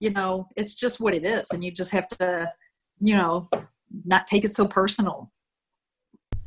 [0.00, 2.52] you know, it's just what it is, and you just have to,
[3.00, 3.48] you know,
[4.04, 5.32] not take it so personal.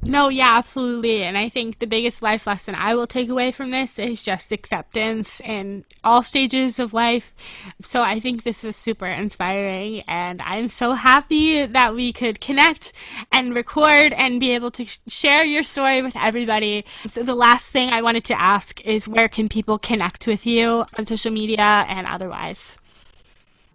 [0.03, 1.21] No, yeah, absolutely.
[1.21, 4.51] And I think the biggest life lesson I will take away from this is just
[4.51, 7.35] acceptance in all stages of life.
[7.81, 10.01] So I think this is super inspiring.
[10.07, 12.93] And I'm so happy that we could connect
[13.31, 16.83] and record and be able to share your story with everybody.
[17.07, 20.85] So the last thing I wanted to ask is where can people connect with you
[20.97, 22.75] on social media and otherwise?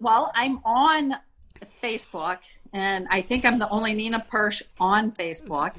[0.01, 1.15] Well, I'm on
[1.81, 2.39] Facebook
[2.77, 5.73] and I think I'm the only Nina Poersch on Facebook.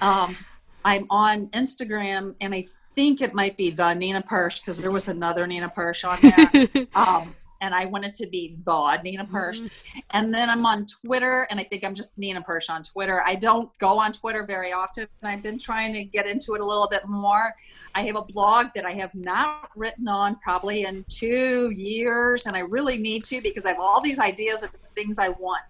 [0.00, 0.36] Um,
[0.84, 5.08] I'm on Instagram, and I think it might be the Nina Poersch because there was
[5.08, 6.86] another Nina Poersch on there.
[6.94, 9.60] um, and I wanted to be the Nina Poersch.
[9.60, 9.98] Mm-hmm.
[10.10, 13.24] And then I'm on Twitter, and I think I'm just Nina Poersch on Twitter.
[13.26, 16.60] I don't go on Twitter very often, and I've been trying to get into it
[16.60, 17.56] a little bit more.
[17.96, 22.54] I have a blog that I have not written on probably in two years, and
[22.54, 25.62] I really need to because I have all these ideas of things I want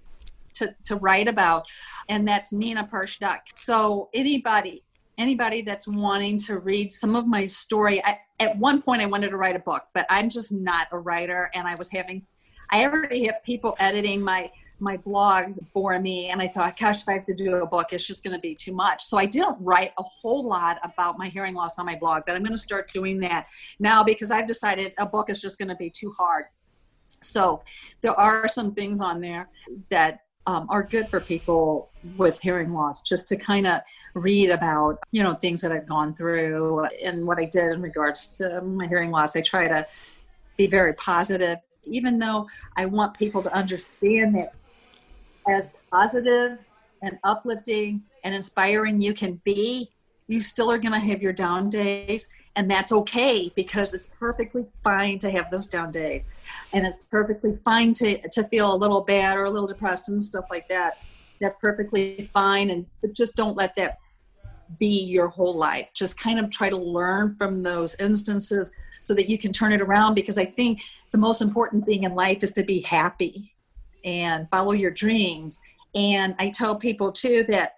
[0.59, 1.67] to, to write about,
[2.09, 3.19] and that's Nina Poersch.
[3.55, 4.83] So anybody
[5.19, 9.31] anybody that's wanting to read some of my story I, at one point i wanted
[9.31, 12.23] to write a book but i'm just not a writer and i was having
[12.71, 17.09] i already have people editing my my blog for me and i thought gosh if
[17.09, 19.25] i have to do a book it's just going to be too much so i
[19.25, 22.53] didn't write a whole lot about my hearing loss on my blog but i'm going
[22.53, 23.47] to start doing that
[23.79, 26.45] now because i've decided a book is just going to be too hard
[27.09, 27.63] so
[28.03, 29.49] there are some things on there
[29.91, 33.81] that um, are good for people with hearing loss just to kind of
[34.15, 38.29] read about you know things that i've gone through and what i did in regards
[38.29, 39.35] to my hearing loss.
[39.37, 39.87] I try to
[40.57, 44.55] be very positive even though i want people to understand that
[45.49, 46.59] as positive
[47.03, 49.91] and uplifting and inspiring you can be
[50.29, 54.67] you still are going to have your down days and that's okay because it's perfectly
[54.83, 56.31] fine to have those down days.
[56.73, 60.21] And it's perfectly fine to to feel a little bad or a little depressed and
[60.23, 60.99] stuff like that.
[61.41, 63.99] That's perfectly fine and but just don't let that
[64.81, 65.93] be your whole life.
[65.95, 69.81] Just kind of try to learn from those instances so that you can turn it
[69.81, 70.81] around because i think
[71.13, 73.55] the most important thing in life is to be happy
[74.05, 75.61] and follow your dreams.
[75.95, 77.76] And i tell people too that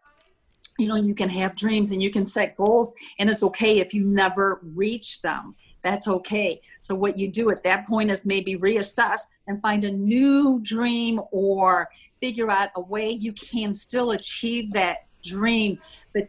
[0.78, 3.92] you know you can have dreams and you can set goals and it's okay if
[3.92, 5.54] you never reach them.
[5.82, 6.60] That's okay.
[6.80, 11.20] So what you do at that point is maybe reassess and find a new dream
[11.30, 11.88] or
[12.20, 15.78] figure out a way you can still achieve that dream.
[16.12, 16.28] But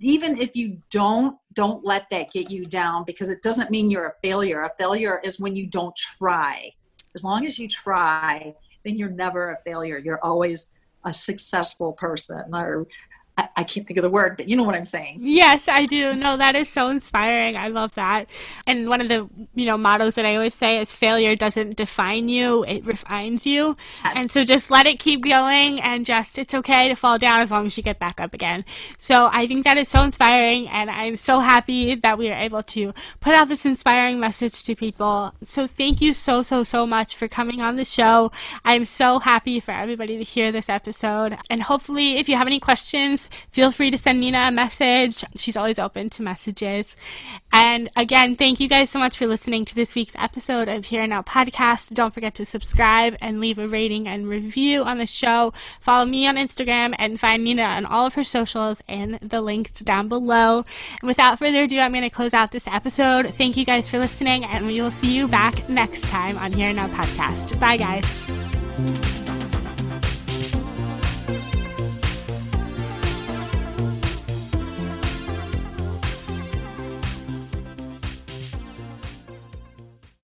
[0.00, 4.06] even if you don't don't let that get you down because it doesn't mean you're
[4.06, 4.62] a failure.
[4.62, 6.72] A failure is when you don't try.
[7.14, 9.98] As long as you try then you're never a failure.
[9.98, 10.74] You're always
[11.04, 12.86] a successful person or
[13.38, 15.18] I, I can't think of the word, but you know what I'm saying.
[15.20, 16.14] Yes, I do.
[16.14, 17.56] No, that is so inspiring.
[17.56, 18.26] I love that.
[18.66, 22.28] And one of the you know mottos that I always say is failure doesn't define
[22.28, 23.76] you; it refines you.
[24.04, 24.14] Yes.
[24.16, 27.50] And so just let it keep going, and just it's okay to fall down as
[27.50, 28.66] long as you get back up again.
[28.98, 32.62] So I think that is so inspiring, and I'm so happy that we are able
[32.64, 35.32] to put out this inspiring message to people.
[35.42, 38.30] So thank you so so so much for coming on the show.
[38.62, 42.60] I'm so happy for everybody to hear this episode, and hopefully, if you have any
[42.60, 45.24] questions feel free to send Nina a message.
[45.36, 46.96] She's always open to messages.
[47.52, 51.02] And again, thank you guys so much for listening to this week's episode of Here
[51.02, 51.94] and Now podcast.
[51.94, 55.52] Don't forget to subscribe and leave a rating and review on the show.
[55.80, 59.72] Follow me on Instagram and find Nina on all of her socials in the links
[59.72, 60.64] down below.
[61.00, 63.34] And without further ado, I'm going to close out this episode.
[63.34, 66.68] Thank you guys for listening, and we will see you back next time on Here
[66.68, 67.58] and Now podcast.
[67.60, 69.11] Bye, guys.